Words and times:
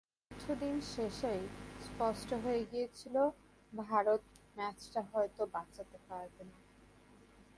চতুর্থ 0.31 0.45
দিন 0.61 0.75
শেষেই 0.93 1.43
স্পষ্ট 1.81 2.29
হয়ে 2.43 2.61
গিয়েছিল 2.71 3.15
ভারত 3.73 4.21
ম্যাচটা 4.55 5.01
হয়তো 5.11 5.41
বাঁচাতে 5.53 5.97
পারবে 6.07 6.43
না। 6.43 6.57